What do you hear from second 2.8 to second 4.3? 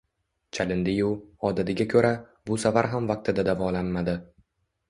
ham vaqtida davolanmadi